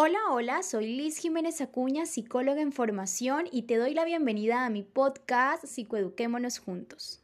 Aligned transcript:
Hola, 0.00 0.20
hola, 0.30 0.62
soy 0.62 0.94
Liz 0.94 1.18
Jiménez 1.18 1.60
Acuña, 1.60 2.06
psicóloga 2.06 2.60
en 2.60 2.70
formación 2.70 3.46
y 3.50 3.62
te 3.62 3.78
doy 3.78 3.94
la 3.94 4.04
bienvenida 4.04 4.64
a 4.64 4.70
mi 4.70 4.84
podcast 4.84 5.64
Psicoeduquémonos 5.64 6.60
Juntos. 6.60 7.20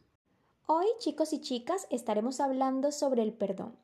Hoy, 0.67 0.87
chicos 0.99 1.33
y 1.33 1.41
chicas, 1.41 1.87
estaremos 1.91 2.41
hablando 2.41 2.91
sobre 2.91 3.23
el 3.23 3.33
perdón. 3.33 3.77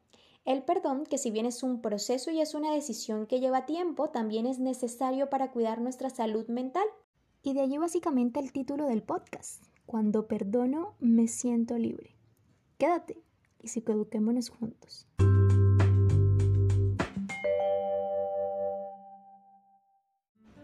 El 0.45 0.64
perdón, 0.64 1.06
que 1.06 1.18
si 1.18 1.30
bien 1.30 1.46
es 1.46 1.62
un 1.62 1.80
proceso 1.80 2.32
y 2.32 2.40
es 2.40 2.56
una 2.56 2.72
decisión 2.72 3.29
que 3.29 3.38
lleva 3.38 3.64
tiempo, 3.64 4.11
también 4.11 4.45
es 4.45 4.58
necesario 4.58 5.30
para 5.30 5.52
cuidar 5.52 5.80
nuestra 5.80 6.10
salud 6.10 6.48
mental. 6.48 6.86
Y 7.44 7.54
de 7.54 7.60
allí 7.60 7.78
básicamente 7.78 8.40
el 8.40 8.50
título 8.50 8.88
del 8.88 9.04
podcast. 9.04 9.62
Cuando 9.86 10.26
perdono, 10.26 10.96
me 10.98 11.28
siento 11.28 11.78
libre. 11.78 12.16
Quédate 12.76 13.22
y 13.62 13.68
psicoeduquémonos 13.68 14.48
juntos. 14.48 15.06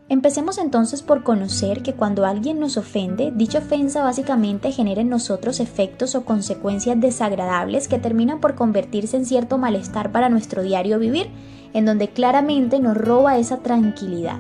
Empecemos 0.09 0.59
entonces 0.59 1.03
por 1.03 1.25
conocer 1.25 1.83
que 1.83 1.95
cuando 1.95 2.27
alguien 2.27 2.61
nos 2.61 2.77
ofende, 2.77 3.33
dicha 3.35 3.59
ofensa 3.59 4.05
básicamente 4.05 4.71
genera 4.71 5.01
en 5.01 5.09
nosotros 5.09 5.59
efectos 5.59 6.15
o 6.15 6.25
consecuencias 6.25 7.01
desagradables 7.01 7.89
que 7.89 7.99
terminan 7.99 8.39
por 8.39 8.55
convertirse 8.55 9.17
en 9.17 9.27
cierto 9.27 9.59
malestar 9.59 10.13
para 10.13 10.29
nuestro 10.29 10.63
diario 10.63 11.01
vivir, 11.01 11.29
en 11.73 11.87
donde 11.87 12.11
claramente 12.11 12.79
nos 12.79 12.97
roba 12.97 13.37
esa 13.37 13.59
tranquilidad. 13.65 14.39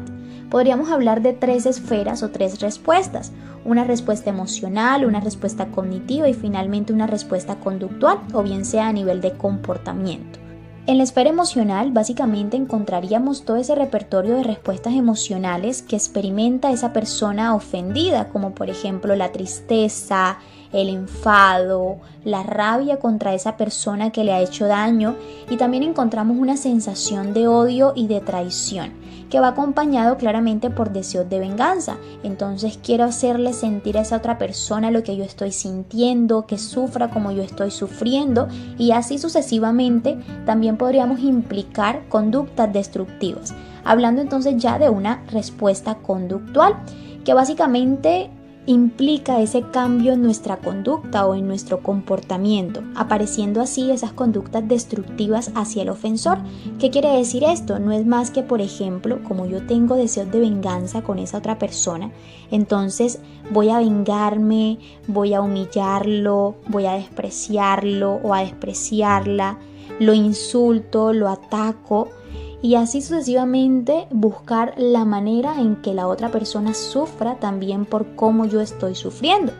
Podríamos 0.50 0.88
hablar 0.92 1.20
de 1.20 1.32
tres 1.32 1.66
esferas 1.66 2.22
o 2.22 2.30
tres 2.30 2.60
respuestas, 2.60 3.32
una 3.64 3.82
respuesta 3.82 4.30
emocional, 4.30 5.04
una 5.04 5.18
respuesta 5.18 5.66
cognitiva 5.72 6.28
y 6.28 6.34
finalmente 6.34 6.92
una 6.92 7.08
respuesta 7.08 7.56
conductual, 7.56 8.20
o 8.32 8.44
bien 8.44 8.64
sea 8.64 8.86
a 8.86 8.92
nivel 8.92 9.20
de 9.20 9.32
comportamiento. 9.32 10.45
En 10.86 10.98
la 10.98 11.04
esfera 11.04 11.30
emocional, 11.30 11.90
básicamente 11.90 12.56
encontraríamos 12.56 13.44
todo 13.44 13.56
ese 13.56 13.74
repertorio 13.74 14.36
de 14.36 14.44
respuestas 14.44 14.94
emocionales 14.94 15.82
que 15.82 15.96
experimenta 15.96 16.70
esa 16.70 16.92
persona 16.92 17.56
ofendida, 17.56 18.28
como 18.28 18.54
por 18.54 18.70
ejemplo 18.70 19.16
la 19.16 19.32
tristeza, 19.32 20.38
el 20.72 20.88
enfado, 20.88 21.98
la 22.24 22.42
rabia 22.42 22.98
contra 22.98 23.34
esa 23.34 23.56
persona 23.56 24.10
que 24.10 24.24
le 24.24 24.32
ha 24.32 24.40
hecho 24.40 24.66
daño 24.66 25.16
y 25.48 25.56
también 25.56 25.82
encontramos 25.82 26.36
una 26.38 26.56
sensación 26.56 27.32
de 27.32 27.48
odio 27.48 27.92
y 27.94 28.06
de 28.06 28.20
traición 28.20 28.92
que 29.30 29.40
va 29.40 29.48
acompañado 29.48 30.16
claramente 30.16 30.70
por 30.70 30.92
deseos 30.92 31.28
de 31.28 31.38
venganza. 31.38 31.96
Entonces 32.22 32.78
quiero 32.82 33.04
hacerle 33.04 33.52
sentir 33.52 33.98
a 33.98 34.02
esa 34.02 34.16
otra 34.16 34.38
persona 34.38 34.90
lo 34.90 35.02
que 35.02 35.16
yo 35.16 35.24
estoy 35.24 35.52
sintiendo, 35.52 36.46
que 36.46 36.58
sufra 36.58 37.10
como 37.10 37.32
yo 37.32 37.42
estoy 37.42 37.70
sufriendo 37.70 38.48
y 38.78 38.92
así 38.92 39.18
sucesivamente 39.18 40.18
también 40.44 40.76
podríamos 40.76 41.20
implicar 41.20 42.08
conductas 42.08 42.72
destructivas. 42.72 43.54
Hablando 43.84 44.20
entonces 44.20 44.56
ya 44.56 44.78
de 44.78 44.88
una 44.88 45.22
respuesta 45.30 45.96
conductual 45.96 46.76
que 47.24 47.34
básicamente 47.34 48.30
implica 48.66 49.40
ese 49.40 49.62
cambio 49.62 50.12
en 50.12 50.22
nuestra 50.22 50.56
conducta 50.58 51.24
o 51.26 51.34
en 51.34 51.46
nuestro 51.46 51.82
comportamiento, 51.82 52.82
apareciendo 52.96 53.60
así 53.60 53.90
esas 53.90 54.12
conductas 54.12 54.66
destructivas 54.66 55.52
hacia 55.54 55.82
el 55.82 55.88
ofensor. 55.88 56.38
¿Qué 56.78 56.90
quiere 56.90 57.16
decir 57.16 57.44
esto? 57.44 57.78
No 57.78 57.92
es 57.92 58.04
más 58.04 58.30
que, 58.30 58.42
por 58.42 58.60
ejemplo, 58.60 59.22
como 59.22 59.46
yo 59.46 59.64
tengo 59.66 59.94
deseos 59.94 60.30
de 60.32 60.40
venganza 60.40 61.02
con 61.02 61.18
esa 61.18 61.38
otra 61.38 61.58
persona, 61.58 62.10
entonces 62.50 63.20
voy 63.50 63.70
a 63.70 63.78
vengarme, 63.78 64.78
voy 65.06 65.34
a 65.34 65.40
humillarlo, 65.40 66.56
voy 66.66 66.86
a 66.86 66.94
despreciarlo 66.94 68.20
o 68.22 68.34
a 68.34 68.40
despreciarla, 68.40 69.58
lo 70.00 70.12
insulto, 70.12 71.12
lo 71.12 71.28
ataco 71.28 72.08
y 72.62 72.74
así 72.74 73.02
sucesivamente 73.02 74.06
buscar 74.10 74.74
la 74.76 75.04
manera 75.04 75.60
en 75.60 75.76
que 75.76 75.94
la 75.94 76.08
otra 76.08 76.30
persona 76.30 76.74
sufra 76.74 77.36
también 77.36 77.84
por 77.84 78.16
cómo 78.16 78.46
yo 78.46 78.60
estoy 78.60 78.94
sufriendo. 78.94 79.52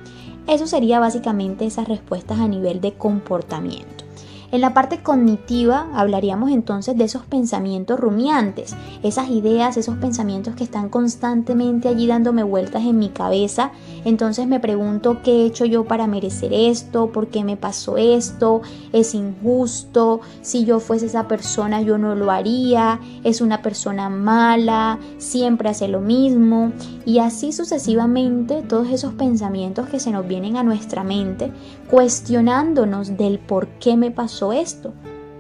Eso 0.49 0.67
sería 0.67 1.01
básicamente 1.01 1.67
esas 1.67 1.89
respuestas 1.89 2.39
a 2.41 2.49
nivel 2.49 2.81
de 2.81 2.95
comportamiento. 2.95 4.06
En 4.53 4.61
la 4.61 4.75
parte 4.75 5.03
cognitiva 5.03 5.89
hablaríamos 5.95 6.51
entonces 6.51 6.97
de 6.97 7.05
esos 7.05 7.23
pensamientos 7.23 7.99
rumiantes, 7.99 8.77
esas 9.03 9.29
ideas, 9.31 9.77
esos 9.77 9.97
pensamientos 9.97 10.55
que 10.55 10.63
están 10.63 10.89
constantemente 10.89 11.89
allí 11.89 12.07
dándome 12.07 12.45
vueltas 12.45 12.85
en 12.85 12.99
mi 12.99 13.09
cabeza. 13.09 13.73
Entonces 14.05 14.47
me 14.47 14.61
pregunto 14.61 15.21
qué 15.25 15.43
he 15.43 15.47
hecho 15.47 15.65
yo 15.65 15.85
para 15.85 16.07
merecer 16.07 16.53
esto, 16.53 17.11
por 17.11 17.27
qué 17.27 17.43
me 17.43 17.57
pasó 17.57 17.97
esto, 17.97 18.63
es 18.93 19.15
injusto, 19.15 20.21
si 20.43 20.65
yo 20.65 20.79
fuese 20.79 21.07
esa 21.07 21.27
persona 21.27 21.83
yo 21.83 21.99
no 21.99 22.15
lo 22.15 22.31
haría, 22.31 23.01
es 23.25 23.41
una 23.41 23.63
persona 23.63 24.09
mala, 24.09 25.01
siempre 25.19 25.71
hace 25.71 25.89
lo 25.89 26.01
mismo 26.01 26.73
y 27.05 27.19
así 27.19 27.53
sucesivamente 27.53 28.63
todos 28.63 28.89
esos 28.91 29.15
pensamientos 29.15 29.89
que 29.89 29.99
se 29.99 30.13
nos 30.13 30.27
vienen 30.29 30.57
a 30.57 30.63
nuestra 30.63 31.03
mente 31.03 31.53
cuestionándonos 31.91 33.17
del 33.17 33.39
por 33.39 33.69
qué 33.79 33.97
me 33.97 34.11
pasó 34.11 34.36
esto. 34.53 34.93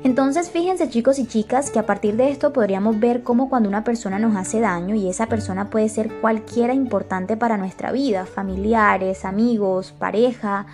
Entonces 0.03 0.51
fíjense 0.51 0.89
chicos 0.89 1.19
y 1.19 1.27
chicas 1.27 1.71
que 1.71 1.79
a 1.79 1.87
partir 1.87 2.17
de 2.17 2.31
esto 2.31 2.53
podríamos 2.53 3.01
ver 3.01 3.23
cómo 3.23 3.49
cuando 3.49 3.69
una 3.69 3.83
persona 3.83 4.19
nos 4.19 4.37
hace 4.37 4.61
daño 4.61 4.95
y 4.95 5.09
esa 5.09 5.27
persona 5.27 5.69
puede 5.69 5.89
ser 5.89 6.13
cualquiera 6.21 6.75
importante 6.75 7.37
para 7.37 7.57
nuestra 7.57 7.93
vida, 7.93 8.25
familiares, 8.25 9.25
amigos, 9.25 9.93
pareja, 9.99 10.67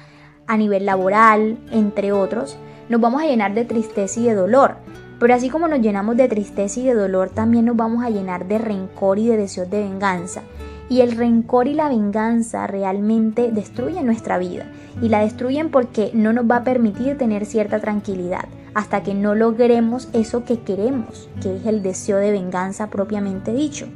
a 0.46 0.56
nivel 0.56 0.84
laboral, 0.84 1.58
entre 1.70 2.12
otros, 2.12 2.56
nos 2.88 3.00
vamos 3.00 3.22
a 3.22 3.26
llenar 3.26 3.54
de 3.54 3.64
tristeza 3.64 4.20
y 4.20 4.24
de 4.24 4.34
dolor. 4.34 4.76
Pero 5.18 5.34
así 5.34 5.48
como 5.48 5.68
nos 5.68 5.80
llenamos 5.80 6.16
de 6.16 6.28
tristeza 6.28 6.80
y 6.80 6.84
de 6.84 6.94
dolor, 6.94 7.30
también 7.30 7.64
nos 7.64 7.76
vamos 7.76 8.04
a 8.04 8.10
llenar 8.10 8.46
de 8.48 8.58
rencor 8.58 9.18
y 9.18 9.28
de 9.28 9.36
deseos 9.36 9.70
de 9.70 9.82
venganza. 9.82 10.42
Y 10.92 11.00
el 11.00 11.12
rencor 11.12 11.68
y 11.68 11.72
la 11.72 11.88
venganza 11.88 12.66
realmente 12.66 13.50
destruyen 13.50 14.04
nuestra 14.04 14.36
vida. 14.36 14.70
Y 15.00 15.08
la 15.08 15.20
destruyen 15.20 15.70
porque 15.70 16.10
no 16.12 16.34
nos 16.34 16.44
va 16.44 16.56
a 16.56 16.64
permitir 16.64 17.16
tener 17.16 17.46
cierta 17.46 17.80
tranquilidad 17.80 18.44
hasta 18.74 19.02
que 19.02 19.14
no 19.14 19.34
logremos 19.34 20.10
eso 20.12 20.44
que 20.44 20.60
queremos, 20.60 21.30
que 21.40 21.56
es 21.56 21.64
el 21.64 21.82
deseo 21.82 22.18
de 22.18 22.30
venganza 22.30 22.90
propiamente 22.90 23.54
dicho. 23.54 23.86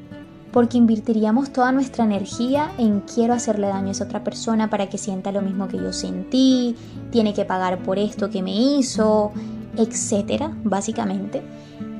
Porque 0.52 0.78
invertiríamos 0.78 1.52
toda 1.52 1.70
nuestra 1.70 2.02
energía 2.02 2.70
en 2.78 3.00
quiero 3.00 3.34
hacerle 3.34 3.66
daño 3.66 3.88
a 3.88 3.90
esa 3.90 4.04
otra 4.04 4.24
persona 4.24 4.70
para 4.70 4.88
que 4.88 4.96
sienta 4.96 5.32
lo 5.32 5.42
mismo 5.42 5.68
que 5.68 5.76
yo 5.76 5.92
sentí, 5.92 6.76
tiene 7.10 7.34
que 7.34 7.44
pagar 7.44 7.82
por 7.82 7.98
esto 7.98 8.30
que 8.30 8.42
me 8.42 8.54
hizo, 8.54 9.32
etcétera, 9.76 10.50
básicamente. 10.64 11.42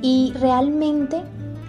Y 0.01 0.33
realmente 0.39 1.21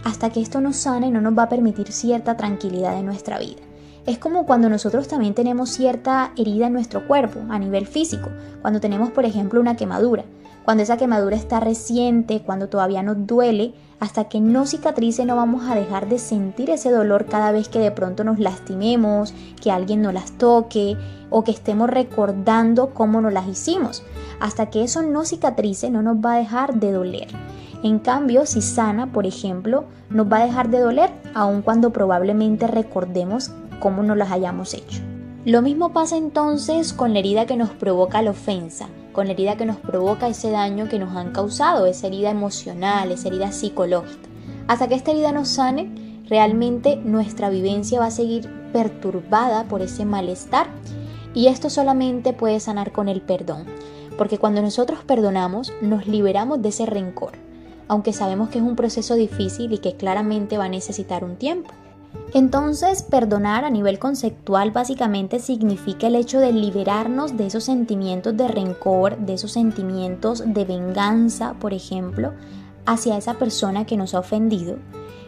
hasta 0.08 0.30
que 0.30 0.40
esto 0.40 0.62
nos 0.62 0.76
sane 0.76 1.10
no 1.10 1.20
nos 1.20 1.36
va 1.36 1.44
a 1.44 1.48
permitir 1.50 1.92
cierta 1.92 2.36
tranquilidad 2.36 2.98
en 2.98 3.04
nuestra 3.04 3.38
vida. 3.38 3.60
Es 4.06 4.18
como 4.18 4.46
cuando 4.46 4.70
nosotros 4.70 5.06
también 5.06 5.34
tenemos 5.34 5.68
cierta 5.68 6.32
herida 6.34 6.68
en 6.68 6.72
nuestro 6.72 7.06
cuerpo 7.06 7.40
a 7.50 7.58
nivel 7.58 7.86
físico, 7.86 8.30
cuando 8.62 8.80
tenemos 8.80 9.10
por 9.10 9.26
ejemplo 9.26 9.60
una 9.60 9.76
quemadura, 9.76 10.24
cuando 10.64 10.82
esa 10.82 10.96
quemadura 10.96 11.36
está 11.36 11.60
reciente, 11.60 12.40
cuando 12.40 12.70
todavía 12.70 13.02
nos 13.02 13.26
duele, 13.26 13.74
hasta 14.00 14.24
que 14.24 14.40
no 14.40 14.64
cicatrice 14.64 15.26
no 15.26 15.36
vamos 15.36 15.68
a 15.68 15.74
dejar 15.74 16.08
de 16.08 16.18
sentir 16.18 16.70
ese 16.70 16.90
dolor 16.90 17.26
cada 17.26 17.52
vez 17.52 17.68
que 17.68 17.78
de 17.78 17.90
pronto 17.90 18.24
nos 18.24 18.38
lastimemos, 18.38 19.34
que 19.60 19.70
alguien 19.70 20.00
nos 20.00 20.14
las 20.14 20.32
toque 20.32 20.96
o 21.28 21.44
que 21.44 21.50
estemos 21.50 21.90
recordando 21.90 22.94
cómo 22.94 23.20
nos 23.20 23.34
las 23.34 23.46
hicimos. 23.46 24.02
Hasta 24.40 24.70
que 24.70 24.84
eso 24.84 25.02
no 25.02 25.26
cicatrice 25.26 25.90
no 25.90 26.02
nos 26.02 26.16
va 26.16 26.34
a 26.34 26.38
dejar 26.38 26.74
de 26.76 26.92
doler. 26.92 27.28
En 27.82 28.00
cambio, 28.00 28.44
si 28.44 28.60
sana, 28.60 29.12
por 29.12 29.26
ejemplo, 29.26 29.84
nos 30.10 30.30
va 30.30 30.38
a 30.38 30.46
dejar 30.46 30.68
de 30.68 30.80
doler, 30.80 31.10
aun 31.34 31.62
cuando 31.62 31.90
probablemente 31.90 32.66
recordemos 32.66 33.52
cómo 33.78 34.02
nos 34.02 34.16
las 34.16 34.32
hayamos 34.32 34.74
hecho. 34.74 35.00
Lo 35.44 35.62
mismo 35.62 35.92
pasa 35.92 36.16
entonces 36.16 36.92
con 36.92 37.12
la 37.12 37.20
herida 37.20 37.46
que 37.46 37.56
nos 37.56 37.70
provoca 37.70 38.20
la 38.20 38.32
ofensa, 38.32 38.88
con 39.12 39.26
la 39.26 39.32
herida 39.32 39.56
que 39.56 39.66
nos 39.66 39.76
provoca 39.76 40.28
ese 40.28 40.50
daño 40.50 40.88
que 40.88 40.98
nos 40.98 41.16
han 41.16 41.32
causado, 41.32 41.86
esa 41.86 42.08
herida 42.08 42.30
emocional, 42.30 43.12
esa 43.12 43.28
herida 43.28 43.52
psicológica. 43.52 44.28
Hasta 44.66 44.88
que 44.88 44.94
esta 44.94 45.12
herida 45.12 45.32
nos 45.32 45.48
sane, 45.48 46.24
realmente 46.28 46.96
nuestra 46.96 47.48
vivencia 47.48 48.00
va 48.00 48.06
a 48.06 48.10
seguir 48.10 48.50
perturbada 48.72 49.64
por 49.64 49.80
ese 49.80 50.04
malestar 50.04 50.66
y 51.32 51.46
esto 51.46 51.70
solamente 51.70 52.32
puede 52.32 52.60
sanar 52.60 52.92
con 52.92 53.08
el 53.08 53.22
perdón, 53.22 53.64
porque 54.18 54.38
cuando 54.38 54.60
nosotros 54.60 54.98
perdonamos 55.06 55.72
nos 55.80 56.06
liberamos 56.06 56.60
de 56.60 56.68
ese 56.70 56.84
rencor, 56.84 57.32
aunque 57.88 58.12
sabemos 58.12 58.50
que 58.50 58.58
es 58.58 58.64
un 58.64 58.76
proceso 58.76 59.14
difícil 59.14 59.72
y 59.72 59.78
que 59.78 59.96
claramente 59.96 60.58
va 60.58 60.66
a 60.66 60.68
necesitar 60.68 61.24
un 61.24 61.36
tiempo. 61.36 61.70
Entonces, 62.34 63.02
perdonar 63.02 63.64
a 63.64 63.70
nivel 63.70 63.98
conceptual 63.98 64.70
básicamente 64.70 65.40
significa 65.40 66.06
el 66.06 66.14
hecho 66.14 66.40
de 66.40 66.52
liberarnos 66.52 67.36
de 67.36 67.46
esos 67.46 67.64
sentimientos 67.64 68.36
de 68.36 68.48
rencor, 68.48 69.16
de 69.18 69.34
esos 69.34 69.52
sentimientos 69.52 70.42
de 70.46 70.64
venganza, 70.64 71.54
por 71.54 71.72
ejemplo, 71.72 72.32
hacia 72.84 73.16
esa 73.16 73.34
persona 73.34 73.86
que 73.86 73.96
nos 73.96 74.14
ha 74.14 74.20
ofendido. 74.20 74.76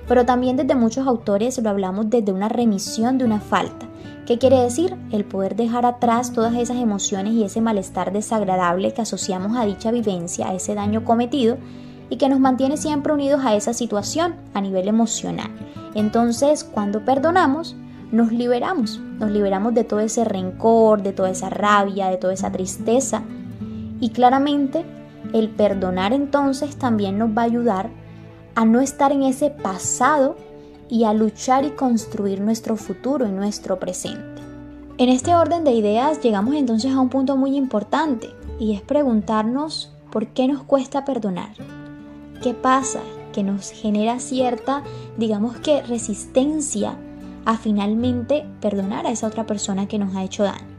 Pero 0.09 0.27
también 0.27 0.57
desde 0.57 0.75
muchos 0.75 1.07
autores 1.07 1.59
lo 1.63 1.71
hablamos 1.71 2.11
desde 2.11 2.33
una 2.33 2.49
remisión 2.49 3.17
de 3.17 3.25
una 3.25 3.41
falta. 3.41 3.87
¿Qué 4.27 4.39
quiere 4.39 4.61
decir? 4.61 4.97
El 5.11 5.25
poder 5.25 5.57
dejar 5.57 5.87
atrás 5.87 6.33
todas 6.33 6.55
esas 6.55 6.77
emociones 6.77 7.33
y 7.33 7.45
ese 7.45 7.61
malestar 7.61 8.13
desagradable 8.13 8.93
que 8.93 9.03
asociamos 9.03 9.57
a 9.57 9.65
dicha 9.65 9.91
vivencia, 9.91 10.49
a 10.49 10.55
ese 10.55 10.75
daño 10.75 11.05
cometido, 11.05 11.57
y 12.11 12.17
que 12.17 12.29
nos 12.29 12.41
mantiene 12.41 12.77
siempre 12.77 13.13
unidos 13.13 13.41
a 13.45 13.55
esa 13.55 13.73
situación 13.73 14.35
a 14.53 14.61
nivel 14.61 14.89
emocional. 14.89 15.51
Entonces, 15.95 16.65
cuando 16.65 17.05
perdonamos, 17.05 17.77
nos 18.13 18.33
liberamos, 18.33 18.99
nos 19.19 19.31
liberamos 19.31 19.73
de 19.73 19.85
todo 19.85 20.01
ese 20.01 20.25
rencor, 20.25 21.03
de 21.03 21.13
toda 21.13 21.31
esa 21.31 21.49
rabia, 21.49 22.09
de 22.09 22.17
toda 22.17 22.35
esa 22.35 22.51
tristeza. 22.51 23.23
Y 24.01 24.11
claramente, 24.11 24.85
el 25.33 25.49
perdonar 25.49 26.13
entonces 26.13 26.77
también 26.77 27.19
nos 27.19 27.31
va 27.31 27.43
a 27.43 27.47
ayudar 27.47 27.91
a 28.57 28.65
no 28.65 28.81
estar 28.81 29.13
en 29.13 29.23
ese 29.23 29.51
pasado 29.51 30.37
y 30.89 31.05
a 31.05 31.15
luchar 31.15 31.65
y 31.65 31.71
construir 31.71 32.41
nuestro 32.41 32.77
futuro 32.77 33.27
y 33.27 33.31
nuestro 33.31 33.79
presente. 33.79 34.43
En 34.99 35.09
este 35.09 35.35
orden 35.35 35.63
de 35.65 35.73
ideas 35.73 36.21
llegamos 36.21 36.57
entonces 36.57 36.93
a 36.93 37.01
un 37.01 37.09
punto 37.09 37.37
muy 37.37 37.57
importante 37.57 38.29
y 38.59 38.75
es 38.75 38.83
preguntarnos 38.83 39.93
por 40.11 40.27
qué 40.29 40.49
nos 40.49 40.65
cuesta 40.65 41.05
perdonar. 41.05 41.80
¿Qué 42.43 42.55
pasa? 42.55 43.03
Que 43.33 43.43
nos 43.43 43.71
genera 43.71 44.19
cierta, 44.19 44.83
digamos 45.19 45.57
que, 45.59 45.83
resistencia 45.83 46.97
a 47.45 47.59
finalmente 47.59 48.47
perdonar 48.61 49.07
a 49.07 49.11
esa 49.11 49.27
otra 49.27 49.47
persona 49.47 49.87
que 49.87 49.99
nos 49.99 50.17
ha 50.17 50.25
hecho 50.25 50.45
daño. 50.45 50.71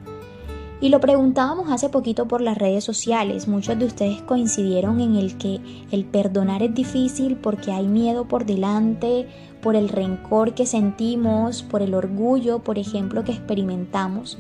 Y 0.81 0.89
lo 0.89 0.99
preguntábamos 0.99 1.71
hace 1.71 1.89
poquito 1.89 2.27
por 2.27 2.41
las 2.41 2.57
redes 2.57 2.83
sociales. 2.83 3.47
Muchos 3.47 3.77
de 3.77 3.85
ustedes 3.85 4.23
coincidieron 4.23 4.99
en 4.99 5.15
el 5.15 5.37
que 5.37 5.59
el 5.91 6.05
perdonar 6.05 6.63
es 6.63 6.73
difícil 6.73 7.35
porque 7.35 7.71
hay 7.71 7.87
miedo 7.87 8.25
por 8.27 8.47
delante, 8.47 9.27
por 9.61 9.75
el 9.75 9.89
rencor 9.89 10.55
que 10.55 10.65
sentimos, 10.65 11.61
por 11.61 11.83
el 11.83 11.93
orgullo, 11.93 12.59
por 12.59 12.79
ejemplo, 12.79 13.23
que 13.23 13.33
experimentamos 13.33 14.39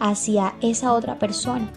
hacia 0.00 0.54
esa 0.60 0.92
otra 0.92 1.20
persona. 1.20 1.70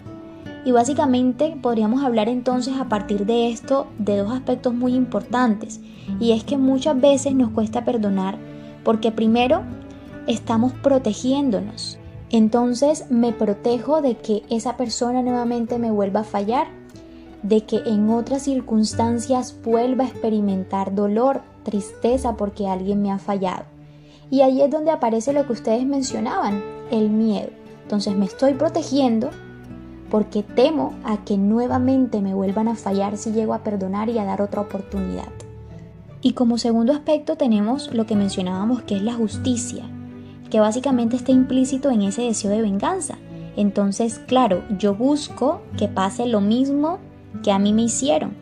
Y 0.66 0.72
básicamente 0.72 1.58
podríamos 1.62 2.04
hablar 2.04 2.28
entonces 2.28 2.76
a 2.78 2.90
partir 2.90 3.26
de 3.26 3.50
esto 3.50 3.88
de 3.98 4.18
dos 4.18 4.32
aspectos 4.32 4.74
muy 4.74 4.94
importantes. 4.94 5.80
Y 6.20 6.32
es 6.34 6.44
que 6.44 6.58
muchas 6.58 7.00
veces 7.00 7.34
nos 7.34 7.52
cuesta 7.52 7.86
perdonar 7.86 8.38
porque 8.84 9.12
primero 9.12 9.62
estamos 10.28 10.74
protegiéndonos. 10.74 11.98
Entonces 12.30 13.10
me 13.10 13.34
protejo 13.34 14.02
de 14.02 14.18
que 14.18 14.44
esa 14.50 14.78
persona 14.78 15.22
nuevamente 15.22 15.80
me 15.80 15.92
vuelva 15.92 16.22
a 16.22 16.26
fallar, 16.26 16.68
de 17.42 17.66
que 17.66 17.78
en 17.86 18.10
otras 18.10 18.44
circunstancias 18.44 19.56
vuelva 19.64 20.04
a 20.04 20.08
experimentar 20.08 20.94
dolor, 20.94 21.42
tristeza 21.64 22.36
porque 22.36 22.68
alguien 22.68 23.02
me 23.02 23.12
ha 23.12 23.18
fallado. 23.18 23.64
Y 24.30 24.42
ahí 24.42 24.62
es 24.62 24.70
donde 24.70 24.92
aparece 24.92 25.34
lo 25.34 25.48
que 25.48 25.54
ustedes 25.54 25.86
mencionaban, 25.86 26.62
el 26.92 27.10
miedo. 27.10 27.50
Entonces 27.84 28.16
me 28.16 28.26
estoy 28.26 28.54
protegiendo 28.54 29.32
porque 30.10 30.44
temo 30.44 30.94
a 31.04 31.24
que 31.24 31.38
nuevamente 31.38 32.22
me 32.22 32.34
vuelvan 32.34 32.68
a 32.68 32.76
fallar 32.76 33.18
si 33.18 33.32
llego 33.32 33.54
a 33.54 33.64
perdonar 33.64 34.10
y 34.10 34.18
a 34.18 34.26
dar 34.26 34.42
otra 34.42 34.62
oportunidad. 34.62 35.30
Y 36.22 36.34
como 36.34 36.58
segundo 36.58 36.94
aspecto 36.94 37.38
tenemos 37.38 37.94
lo 37.94 38.06
que 38.06 38.16
mencionábamos 38.16 38.82
que 38.82 38.98
es 38.98 39.02
la 39.02 39.14
justicia 39.14 39.86
que 40.50 40.60
básicamente 40.60 41.16
está 41.16 41.32
implícito 41.32 41.92
en 41.92 42.02
ese 42.02 42.24
deseo 42.24 42.52
de 42.52 42.62
venganza. 42.62 43.18
Entonces, 43.56 44.20
claro, 44.28 44.64
yo 44.78 44.96
busco 44.96 45.62
que 45.78 45.88
pase 45.88 46.26
lo 46.26 46.42
mismo 46.42 47.00
que 47.44 47.52
a 47.52 47.60
mí 47.60 47.74
me 47.74 47.84
hicieron. 47.84 48.36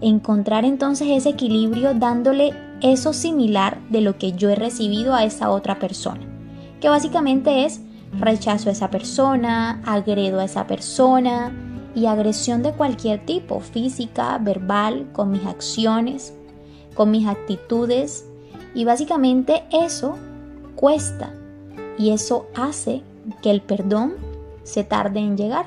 Encontrar 0.00 0.64
entonces 0.64 1.08
ese 1.10 1.30
equilibrio 1.30 1.94
dándole 1.94 2.52
eso 2.82 3.12
similar 3.12 3.78
de 3.90 4.00
lo 4.00 4.18
que 4.18 4.32
yo 4.32 4.50
he 4.50 4.54
recibido 4.54 5.14
a 5.14 5.24
esa 5.24 5.50
otra 5.50 5.78
persona. 5.78 6.20
Que 6.80 6.88
básicamente 6.88 7.64
es 7.64 7.80
rechazo 8.18 8.68
a 8.68 8.72
esa 8.72 8.90
persona, 8.90 9.82
agredo 9.84 10.40
a 10.40 10.44
esa 10.44 10.66
persona 10.66 11.52
y 11.94 12.06
agresión 12.06 12.62
de 12.62 12.72
cualquier 12.72 13.24
tipo, 13.24 13.60
física, 13.60 14.38
verbal, 14.38 15.08
con 15.12 15.30
mis 15.30 15.46
acciones, 15.46 16.34
con 16.94 17.10
mis 17.10 17.26
actitudes. 17.26 18.26
Y 18.74 18.84
básicamente 18.84 19.64
eso 19.70 20.16
cuesta 20.74 21.32
y 21.96 22.10
eso 22.10 22.46
hace 22.56 23.02
que 23.42 23.50
el 23.50 23.60
perdón 23.60 24.14
se 24.64 24.82
tarde 24.82 25.20
en 25.20 25.36
llegar, 25.36 25.66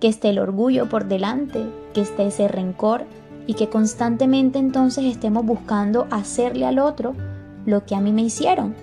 que 0.00 0.08
esté 0.08 0.30
el 0.30 0.38
orgullo 0.38 0.88
por 0.88 1.06
delante, 1.06 1.64
que 1.92 2.02
esté 2.02 2.26
ese 2.26 2.46
rencor 2.48 3.04
y 3.46 3.54
que 3.54 3.68
constantemente 3.68 4.58
entonces 4.58 5.04
estemos 5.04 5.44
buscando 5.44 6.06
hacerle 6.10 6.66
al 6.66 6.78
otro 6.78 7.14
lo 7.66 7.84
que 7.84 7.94
a 7.94 8.00
mí 8.00 8.12
me 8.12 8.22
hicieron. 8.22 8.74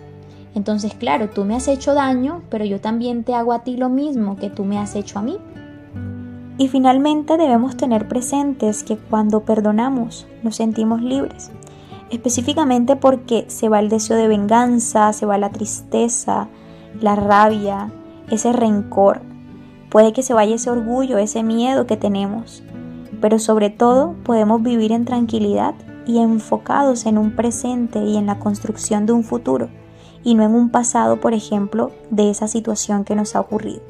Entonces, 0.53 0.93
claro, 0.93 1.29
tú 1.29 1.45
me 1.45 1.55
has 1.55 1.67
hecho 1.67 1.93
daño, 1.93 2.41
pero 2.49 2.65
yo 2.65 2.81
también 2.81 3.23
te 3.23 3.33
hago 3.33 3.53
a 3.53 3.63
ti 3.63 3.77
lo 3.77 3.89
mismo 3.89 4.35
que 4.35 4.49
tú 4.49 4.65
me 4.65 4.77
has 4.77 4.95
hecho 4.95 5.19
a 5.19 5.21
mí. 5.21 5.37
Y 6.57 6.67
finalmente 6.67 7.37
debemos 7.37 7.77
tener 7.77 8.07
presentes 8.07 8.83
que 8.83 8.97
cuando 8.97 9.45
perdonamos 9.45 10.27
nos 10.43 10.57
sentimos 10.57 11.01
libres 11.01 11.51
específicamente 12.11 12.97
porque 12.97 13.45
se 13.47 13.69
va 13.69 13.79
el 13.79 13.89
deseo 13.89 14.17
de 14.17 14.27
venganza, 14.27 15.13
se 15.13 15.25
va 15.25 15.37
la 15.37 15.49
tristeza, 15.49 16.49
la 16.99 17.15
rabia, 17.15 17.89
ese 18.29 18.53
rencor. 18.53 19.21
Puede 19.89 20.13
que 20.13 20.21
se 20.21 20.33
vaya 20.33 20.55
ese 20.55 20.69
orgullo, 20.69 21.17
ese 21.17 21.41
miedo 21.41 21.87
que 21.87 21.97
tenemos, 21.97 22.63
pero 23.21 23.39
sobre 23.39 23.69
todo 23.69 24.13
podemos 24.23 24.61
vivir 24.61 24.91
en 24.91 25.05
tranquilidad 25.05 25.73
y 26.05 26.19
enfocados 26.19 27.05
en 27.05 27.17
un 27.17 27.35
presente 27.35 28.03
y 28.03 28.17
en 28.17 28.25
la 28.25 28.39
construcción 28.39 29.05
de 29.05 29.13
un 29.13 29.23
futuro, 29.23 29.69
y 30.23 30.35
no 30.35 30.43
en 30.43 30.55
un 30.55 30.69
pasado, 30.69 31.19
por 31.19 31.33
ejemplo, 31.33 31.91
de 32.09 32.29
esa 32.29 32.47
situación 32.47 33.03
que 33.03 33.15
nos 33.15 33.35
ha 33.35 33.39
ocurrido. 33.39 33.81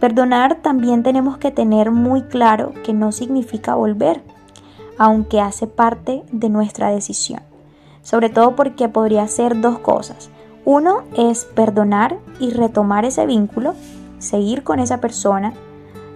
Perdonar 0.00 0.56
también 0.62 1.02
tenemos 1.02 1.38
que 1.38 1.52
tener 1.52 1.90
muy 1.90 2.22
claro 2.22 2.72
que 2.84 2.92
no 2.92 3.12
significa 3.12 3.74
volver, 3.76 4.22
aunque 4.98 5.40
hace 5.40 5.66
parte 5.66 6.24
de 6.32 6.48
nuestra 6.48 6.90
decisión. 6.90 7.40
Sobre 8.02 8.28
todo 8.28 8.56
porque 8.56 8.88
podría 8.88 9.28
ser 9.28 9.60
dos 9.60 9.78
cosas. 9.78 10.28
Uno 10.64 11.02
es 11.16 11.44
perdonar 11.44 12.18
y 12.40 12.50
retomar 12.50 13.04
ese 13.04 13.26
vínculo, 13.26 13.74
seguir 14.18 14.64
con 14.64 14.80
esa 14.80 14.98
persona, 14.98 15.52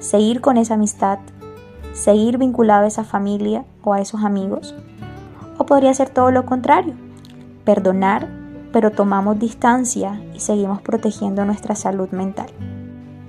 seguir 0.01 0.41
con 0.41 0.57
esa 0.57 0.75
amistad, 0.75 1.21
seguir 1.93 2.39
vinculado 2.39 2.85
a 2.85 2.89
esa 2.89 3.05
familia 3.05 3.65
o 3.83 3.93
a 3.93 4.01
esos 4.01 4.25
amigos. 4.25 4.75
O 5.59 5.67
podría 5.67 5.95
ser 5.95 6.11
todo 6.11 6.31
lo 6.31 6.45
contrario, 6.45 6.95
perdonar, 7.65 8.29
pero 8.77 8.91
tomamos 8.91 9.39
distancia 9.39 10.21
y 10.35 10.41
seguimos 10.41 10.83
protegiendo 10.83 11.47
nuestra 11.47 11.75
salud 11.75 12.11
mental. 12.11 12.49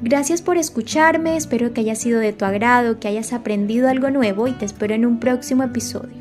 Gracias 0.01 0.41
por 0.41 0.57
escucharme, 0.57 1.37
espero 1.37 1.71
que 1.71 1.79
haya 1.79 1.95
sido 1.95 2.19
de 2.19 2.33
tu 2.33 2.43
agrado, 2.43 2.99
que 2.99 3.07
hayas 3.07 3.31
aprendido 3.31 3.87
algo 3.87 4.09
nuevo 4.09 4.49
y 4.49 4.51
te 4.51 4.65
espero 4.65 4.93
en 4.93 5.05
un 5.05 5.21
próximo 5.21 5.63
episodio. 5.63 6.16